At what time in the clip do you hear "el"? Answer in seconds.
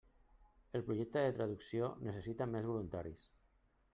0.79-0.83